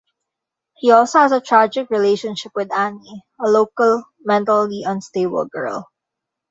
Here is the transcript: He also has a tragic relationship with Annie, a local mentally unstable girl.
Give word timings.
He 0.77 0.89
also 0.89 1.19
has 1.19 1.31
a 1.31 1.39
tragic 1.41 1.91
relationship 1.91 2.53
with 2.55 2.73
Annie, 2.73 3.23
a 3.39 3.47
local 3.47 4.03
mentally 4.25 4.81
unstable 4.83 5.45
girl. 5.45 5.91